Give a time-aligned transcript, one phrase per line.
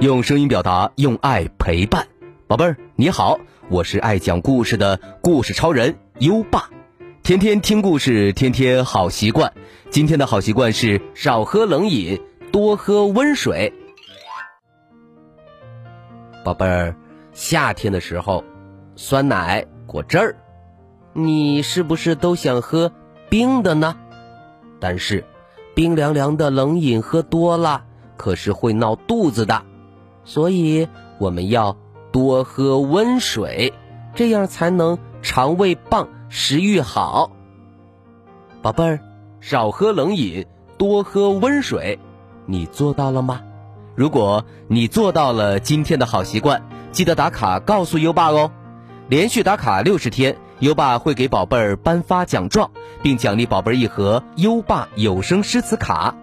[0.00, 2.06] 用声音表达，用爱陪伴，
[2.46, 3.38] 宝贝儿你好，
[3.70, 6.68] 我是爱讲故事的故事超人优爸，
[7.22, 9.52] 天天听故事，天天好习惯。
[9.90, 12.20] 今天的好习惯是少喝冷饮，
[12.52, 13.72] 多喝温水。
[16.44, 16.96] 宝贝儿，
[17.32, 18.44] 夏天的时候，
[18.96, 20.36] 酸奶、果汁儿，
[21.12, 22.92] 你是不是都想喝
[23.30, 23.96] 冰的呢？
[24.80, 25.24] 但是，
[25.74, 27.84] 冰凉凉的冷饮喝多了，
[28.18, 29.62] 可是会闹肚子的。
[30.24, 30.88] 所以
[31.18, 31.76] 我们要
[32.12, 33.72] 多喝温水，
[34.14, 37.30] 这样才能肠胃棒、食欲好。
[38.62, 39.00] 宝贝儿，
[39.40, 40.46] 少喝冷饮，
[40.78, 41.98] 多喝温水，
[42.46, 43.42] 你做到了吗？
[43.94, 48.50] 如果你做到了今天的好习惯，记得打卡告诉优爸哦。
[49.08, 52.70] 连续打卡六十天，优爸会给宝贝儿颁发奖状，
[53.02, 56.14] 并奖励宝贝儿一盒优爸有声诗词卡。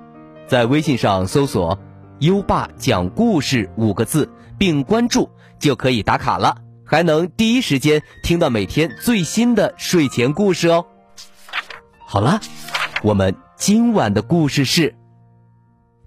[0.47, 1.77] 在微信上搜索。
[2.21, 5.27] 优爸讲故事五个字，并关注
[5.57, 6.55] 就可以打卡了，
[6.85, 10.85] 还能第一时间听到每天最新的睡前故事哦。
[12.05, 12.39] 好了，
[13.01, 14.93] 我们今晚的故事是：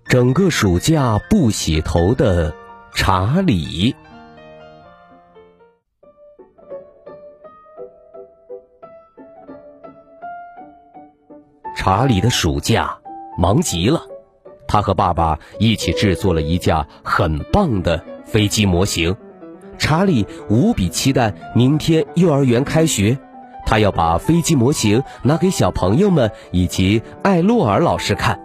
[0.05, 2.55] 整个暑假不洗头的
[2.95, 3.97] 查理。
[11.77, 12.97] 查理的暑假
[13.37, 14.14] 忙极了。
[14.75, 19.17] 他和爸爸一起制作了一架很棒的飞机模型，
[19.79, 23.17] 查理无比期待明天幼儿园开学，
[23.65, 28.41] 他要把飞机模型拿给小朋友们以及艾洛尔老师看。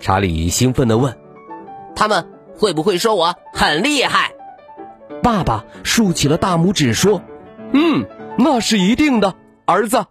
[0.00, 1.14] 查理兴奋地问
[1.94, 4.32] ：“他们会不会说我很厉害？”
[5.22, 7.20] 爸爸竖起了大拇指说
[7.74, 8.06] ：“嗯，
[8.38, 9.34] 那是一定的，
[9.66, 10.06] 儿子。”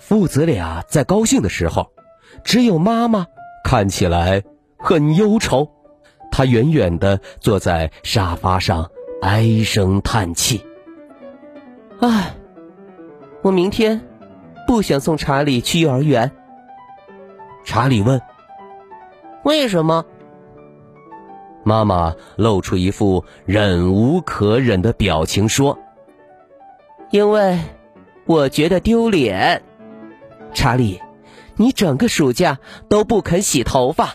[0.00, 1.92] 父子俩在高兴的时候，
[2.42, 3.26] 只有妈妈。
[3.68, 4.42] 看起来
[4.78, 5.70] 很忧愁，
[6.30, 10.64] 他远远的坐在沙发上，唉声叹气。
[12.00, 12.34] 唉，
[13.42, 14.00] 我明天
[14.66, 16.32] 不想送查理去幼儿园。
[17.62, 18.18] 查理问
[19.44, 20.02] ：“为什么？”
[21.62, 25.78] 妈妈露出一副忍无可忍的表情说
[27.12, 27.58] ：“因为
[28.24, 29.62] 我觉得丢脸，
[30.54, 30.98] 查理。”
[31.58, 32.58] 你整个暑假
[32.88, 34.14] 都不肯洗头发。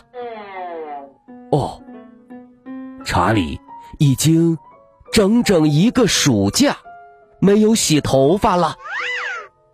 [1.52, 1.82] 哦，
[3.04, 3.60] 查理
[3.98, 4.58] 已经
[5.12, 6.78] 整整一个暑假
[7.38, 8.76] 没有洗头发了。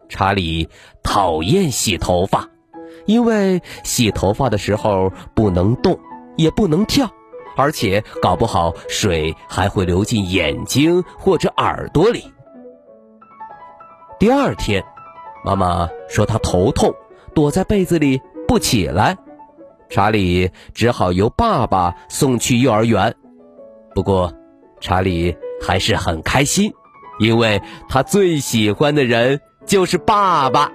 [0.08, 0.68] 查理
[1.04, 2.48] 讨厌洗头发，
[3.06, 5.98] 因为洗头发的时候不能动，
[6.36, 7.08] 也不能跳，
[7.56, 12.32] 而且搞不好水还会流进眼睛或者耳朵里。
[14.18, 14.84] 第二天，
[15.44, 16.92] 妈妈说她头痛。
[17.34, 19.16] 躲在被子里不起来，
[19.88, 23.14] 查理只好由爸爸送去幼儿园。
[23.94, 24.32] 不过，
[24.80, 26.72] 查理还是很开心，
[27.18, 30.72] 因为他最喜欢的人就是爸爸。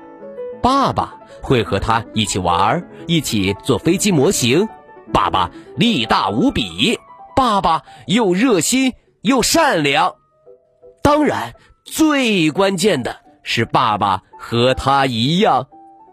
[0.62, 4.68] 爸爸会和他一起玩，一起做飞机模型。
[5.14, 7.00] 爸爸力大无比，
[7.36, 10.16] 爸爸又热心又善良。
[11.04, 15.68] 当然，最关键的是，爸爸和他一样。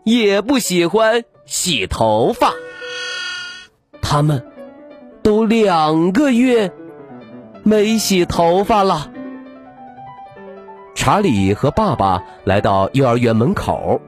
[0.04, 2.52] 也不喜欢洗头发，
[4.00, 4.44] 他们
[5.22, 6.72] 都两个月
[7.62, 9.12] 没洗头发了。
[10.94, 14.00] 查理和爸爸来到幼儿园门口，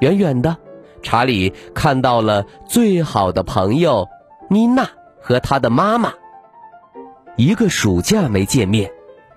[0.00, 0.56] 远远的，
[1.02, 4.08] 查理看到了最好的朋友
[4.48, 4.88] 妮娜
[5.20, 6.12] 和她的妈妈。
[7.36, 8.90] 一个暑假没见面，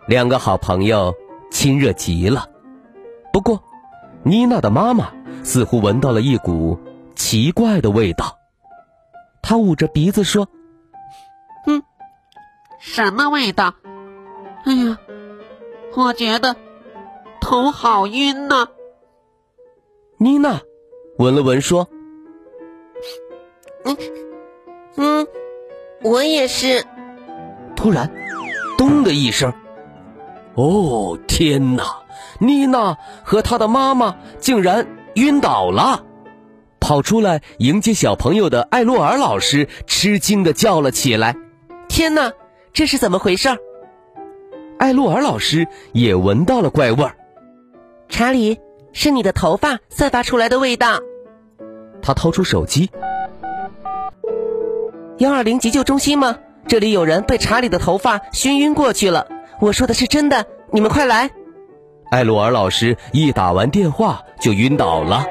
[0.07, 1.13] 两个好朋友
[1.51, 2.47] 亲热极了。
[3.34, 3.62] 不过，
[4.23, 5.16] 妮娜的妈妈。
[5.47, 6.78] 似乎闻到了一股
[7.16, 8.38] 奇怪的味道，
[9.41, 10.50] 他捂着鼻子说
[11.66, 11.81] ：“嗯，
[12.80, 13.74] 什么味道？
[14.66, 14.97] 哎呀，
[15.96, 16.58] 我觉得
[17.40, 18.67] 头好晕呐。”
[20.20, 20.59] 妮娜
[21.17, 21.88] 闻了闻说
[23.85, 23.97] ：“嗯
[24.97, 25.28] 嗯，
[26.03, 26.84] 我也是。”
[27.73, 28.11] 突然，
[28.78, 29.53] 咚的一声，
[30.55, 32.03] 哦天哪！
[32.40, 34.85] 妮娜和她的妈妈竟然。
[35.17, 36.03] 晕倒了，
[36.79, 41.35] 跑出来迎接小朋友的艾洛尔老师吃惊的叫了起来
[41.90, 42.34] ：“天哪，
[42.72, 43.49] 这是怎么回事？”
[44.78, 47.16] 艾洛尔老师也闻到了怪味儿。
[48.09, 48.59] 查理，
[48.93, 50.99] 是你的头发散发出来的味道。
[51.99, 52.91] 他掏出手机
[55.17, 56.37] ：“幺二零急救中心吗？
[56.67, 59.28] 这里有人被查理的头发熏晕过去了。
[59.61, 61.31] 我说的是真的，你们快来！”
[62.09, 65.25] 艾洛尔老师一打完电话就晕倒了。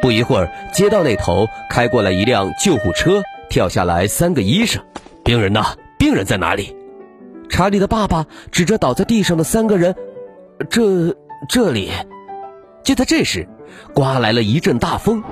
[0.00, 4.82] 不一会儿，街道那头开过来一辆救护车，跳下来三个医生。
[5.24, 5.64] 病人呢？
[5.98, 6.76] 病人在哪里？
[7.48, 9.94] 查理的爸爸指着倒在地上的三个人，
[10.70, 11.14] 这
[11.48, 11.90] 这里。
[12.82, 13.48] 就在这时，
[13.94, 15.22] 刮来了一阵大风，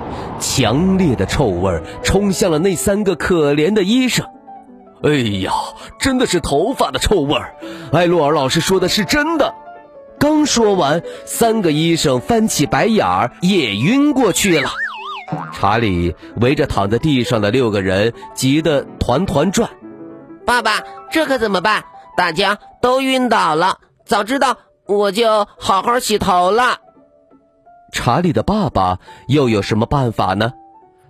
[0.41, 4.27] 强烈的臭味冲向了那三个可怜的医生。
[5.03, 5.11] 哎
[5.41, 5.53] 呀，
[5.99, 7.55] 真的是头发的臭味儿！
[7.93, 9.55] 艾洛尔老师说的是真的。
[10.19, 14.71] 刚说完，三个医生翻起白眼儿，也晕过去了。
[15.53, 19.69] 查理围着躺在地上的六个人，急得团团转。
[20.47, 21.85] 爸爸，这可怎么办？
[22.17, 23.79] 大家都晕倒了。
[24.07, 24.57] 早知道
[24.87, 26.79] 我就好好洗头了。
[27.93, 28.99] 查理的爸爸
[29.29, 30.53] 又有什么办法呢？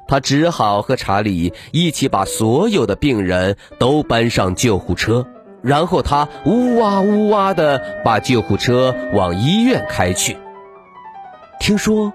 [0.06, 5.26] 他只好和查理一起把所有的病人都搬上救护车，
[5.62, 10.36] 然后他呜哇呜哇地把救护车往医院开去。
[11.58, 12.12] 听说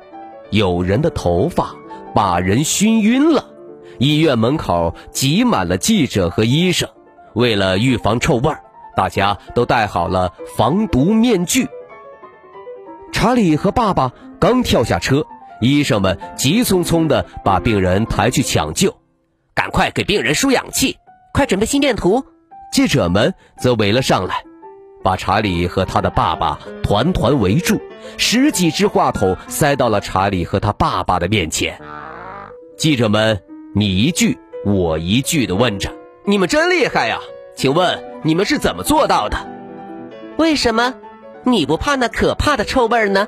[0.51, 1.75] 有人的头发
[2.13, 3.45] 把人熏晕了，
[3.97, 6.89] 医院门口挤满了记者和医生。
[7.33, 8.51] 为了预防臭味，
[8.95, 11.67] 大家都戴好了防毒面具。
[13.11, 15.25] 查理和爸爸刚跳下车。
[15.61, 18.97] 医生们急匆匆地把病人抬去抢救，
[19.53, 20.97] 赶快给病人输氧气，
[21.33, 22.23] 快准备心电图。
[22.71, 24.43] 记者们则围了上来，
[25.03, 27.81] 把查理和他的爸爸团团围住，
[28.17, 31.81] 十几只话筒塞到了查理和他爸爸的面前。
[32.77, 33.41] 记者们
[33.75, 35.93] 你一句我一句地问着
[36.25, 37.19] ：“你们真厉害呀！
[37.55, 39.37] 请问你们是怎么做到的？
[40.37, 40.93] 为什么
[41.43, 43.27] 你不怕那可怕的臭味呢？”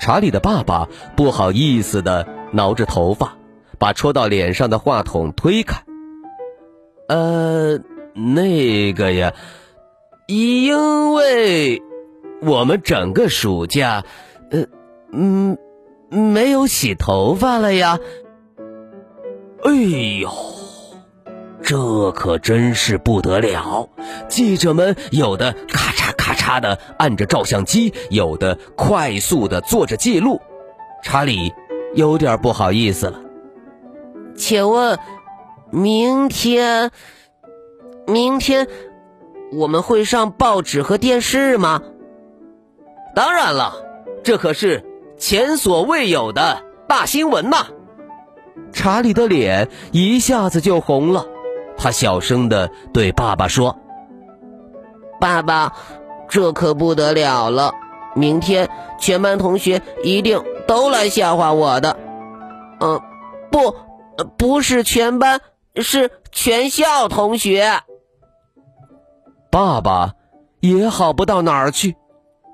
[0.00, 3.36] 查理的爸爸不好意思的挠着头发，
[3.78, 5.84] 把戳到脸上的话筒推开。
[7.06, 7.78] 呃，
[8.14, 9.34] 那个呀，
[10.26, 11.82] 因为
[12.40, 14.04] 我们整个暑假，
[14.50, 14.64] 呃，
[15.12, 15.58] 嗯，
[16.10, 17.98] 没有洗头发了呀。
[19.62, 19.72] 哎
[20.20, 20.30] 呦，
[21.62, 23.90] 这可真是不得了！
[24.28, 26.09] 记者们有的咔嚓。
[26.50, 30.40] 咔嚓的按着照相机，有的快速的做着记录。
[31.02, 31.52] 查理
[31.94, 33.20] 有点不好意思了。
[34.36, 34.98] 请问，
[35.70, 36.90] 明天，
[38.06, 38.66] 明天
[39.52, 41.82] 我们会上报纸和电视吗？
[43.14, 43.74] 当然了，
[44.24, 44.84] 这可是
[45.18, 47.66] 前所未有的大新闻呐！
[48.72, 51.26] 查理的脸一下子就红了，
[51.76, 53.78] 他小声的对爸爸说
[55.20, 55.72] ：“爸爸。”
[56.30, 57.74] 这可不得了了！
[58.14, 61.96] 明天全班同学一定都来笑话我的。
[62.80, 63.00] 嗯，
[63.52, 63.76] 不，
[64.36, 65.40] 不是全班，
[65.76, 67.80] 是全校同学。
[69.50, 70.14] 爸爸
[70.60, 71.96] 也好不到哪儿去，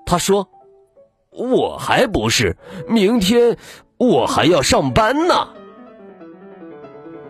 [0.04, 0.48] 他说
[1.30, 2.56] ：“我还不是，
[2.88, 3.56] 明天
[3.98, 5.48] 我还要上班呢。”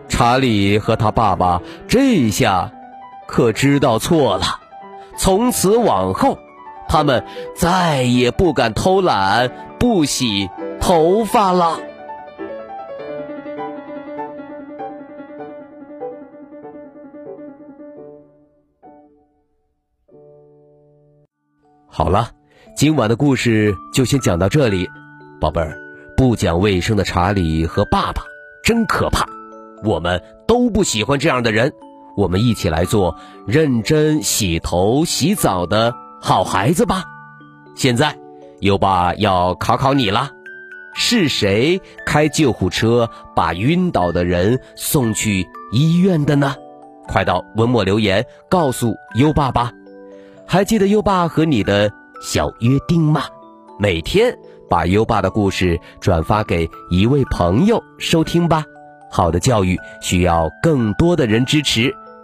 [0.09, 2.71] 查理和他爸爸这下
[3.27, 4.61] 可知道错了。
[5.17, 6.37] 从此往后，
[6.87, 7.25] 他们
[7.55, 10.49] 再也不敢偷懒不洗
[10.79, 11.79] 头发了。
[21.89, 22.29] 好了，
[22.75, 24.87] 今晚的故事就先讲到这里，
[25.41, 25.75] 宝贝儿，
[26.15, 28.21] 不讲卫生的查理和爸爸
[28.63, 29.25] 真可怕，
[29.83, 31.73] 我们都不喜欢这样的人。
[32.17, 37.05] 我们一起来做认真洗头洗澡的好孩子吧。
[37.75, 38.17] 现在，
[38.59, 40.31] 优爸要考考你了：
[40.95, 46.55] 是谁开救护车把晕倒的人送去医院的呢？
[47.07, 49.71] 快到文末留言告诉优爸吧。
[50.47, 53.25] 还记得优爸和你的小约定吗？
[53.77, 54.35] 每天
[54.67, 58.65] 把优爸的故事转发给一位朋友收听吧。
[59.11, 61.95] 好的教育需要更多的人支持。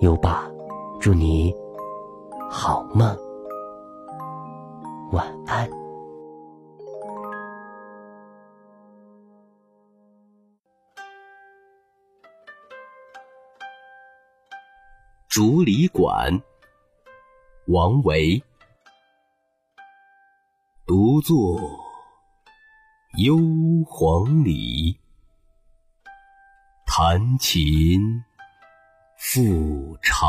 [0.00, 0.48] 优爸，
[1.00, 1.52] 祝你
[2.48, 3.18] 好梦，
[5.10, 5.68] 晚安。
[15.28, 16.40] 竹里馆，
[17.66, 18.40] 王维。
[20.86, 21.58] 独坐
[23.18, 23.34] 幽
[23.84, 24.96] 篁里，
[26.86, 28.00] 弹琴
[29.18, 30.22] 复长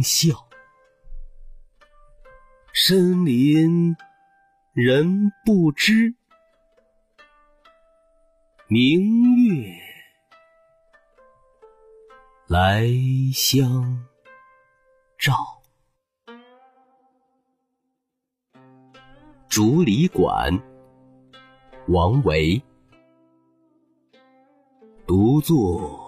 [0.00, 0.32] 啸。
[2.72, 3.96] 深林
[4.72, 6.14] 人不知，
[8.68, 9.74] 明月
[12.46, 12.86] 来
[13.34, 14.06] 相
[15.18, 15.34] 照。
[19.48, 20.56] 竹里馆，
[21.88, 22.62] 王维。
[25.04, 26.07] 独坐